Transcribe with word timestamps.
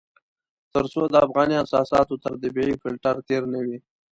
تر 0.73 0.85
څو 0.93 1.01
د 1.09 1.15
افغاني 1.25 1.55
اساساتو 1.63 2.15
تر 2.23 2.33
طبيعي 2.41 2.75
فلټر 2.81 3.15
تېر 3.27 3.41
نه 3.53 3.59
وي. 3.65 3.77